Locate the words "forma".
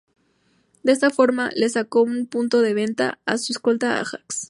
1.11-1.51